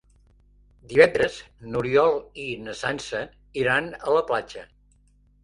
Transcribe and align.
Divendres 0.93 1.35
n'Oriol 1.73 2.17
i 2.45 2.47
na 2.69 2.75
Sança 2.81 3.21
iran 3.67 3.93
a 4.01 4.19
la 4.19 4.27
platja. 4.33 4.67